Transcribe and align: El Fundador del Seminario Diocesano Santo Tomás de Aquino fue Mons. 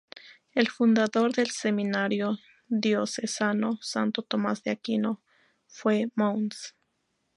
El 0.55 0.67
Fundador 0.71 1.31
del 1.31 1.51
Seminario 1.51 2.39
Diocesano 2.67 3.77
Santo 3.83 4.23
Tomás 4.23 4.63
de 4.63 4.71
Aquino 4.71 5.21
fue 5.67 6.09
Mons. 6.15 6.75